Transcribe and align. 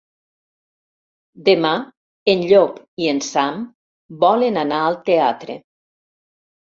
Demà 1.49 1.73
en 2.33 2.41
Llop 2.53 2.79
i 3.05 3.11
en 3.13 3.21
Sam 3.29 3.61
volen 4.25 4.59
anar 4.67 4.81
al 4.89 4.99
teatre. 5.11 5.59